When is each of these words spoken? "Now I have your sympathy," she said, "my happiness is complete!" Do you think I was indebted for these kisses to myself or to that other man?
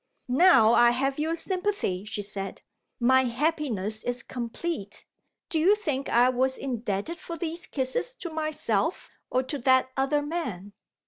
"Now 0.27 0.73
I 0.73 0.89
have 0.89 1.19
your 1.19 1.35
sympathy," 1.35 2.05
she 2.05 2.23
said, 2.23 2.63
"my 2.99 3.25
happiness 3.25 4.03
is 4.03 4.23
complete!" 4.23 5.05
Do 5.47 5.59
you 5.59 5.75
think 5.75 6.09
I 6.09 6.27
was 6.27 6.57
indebted 6.57 7.19
for 7.19 7.37
these 7.37 7.67
kisses 7.67 8.15
to 8.15 8.31
myself 8.31 9.11
or 9.29 9.43
to 9.43 9.59
that 9.59 9.89
other 9.95 10.23
man? 10.23 10.73